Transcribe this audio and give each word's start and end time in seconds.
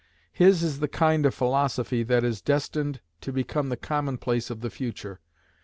His 0.33 0.63
is 0.63 0.79
the 0.79 0.87
kind 0.87 1.27
of 1.27 1.35
philosophy 1.35 2.01
that 2.01 2.23
is 2.23 2.41
destined 2.41 3.01
to 3.21 3.31
become 3.31 3.69
the 3.69 3.77
commonplace 3.77 4.49
of 4.49 4.61
the 4.61 4.71
future. 4.71 5.19